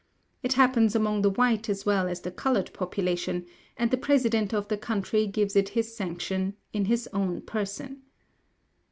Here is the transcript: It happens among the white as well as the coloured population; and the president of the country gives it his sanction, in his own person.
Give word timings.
It 0.41 0.53
happens 0.53 0.95
among 0.95 1.21
the 1.21 1.29
white 1.29 1.69
as 1.69 1.85
well 1.85 2.07
as 2.09 2.21
the 2.21 2.31
coloured 2.31 2.73
population; 2.73 3.45
and 3.77 3.91
the 3.91 3.97
president 3.97 4.51
of 4.51 4.67
the 4.67 4.75
country 4.75 5.27
gives 5.27 5.55
it 5.55 5.69
his 5.77 5.95
sanction, 5.95 6.55
in 6.73 6.85
his 6.85 7.07
own 7.13 7.41
person. 7.41 8.01